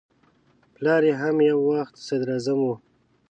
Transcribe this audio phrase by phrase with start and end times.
[0.73, 2.67] پلار یې هم یو وخت صدراعظم و.